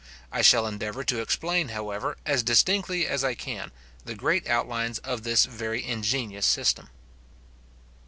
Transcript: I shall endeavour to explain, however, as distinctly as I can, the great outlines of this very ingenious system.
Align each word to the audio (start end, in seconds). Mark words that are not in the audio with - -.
I 0.31 0.41
shall 0.41 0.65
endeavour 0.65 1.03
to 1.03 1.21
explain, 1.21 1.67
however, 1.69 2.17
as 2.25 2.41
distinctly 2.41 3.05
as 3.05 3.23
I 3.23 3.35
can, 3.35 3.71
the 4.03 4.15
great 4.15 4.47
outlines 4.47 4.97
of 4.97 5.21
this 5.21 5.45
very 5.45 5.85
ingenious 5.85 6.47
system. 6.47 6.89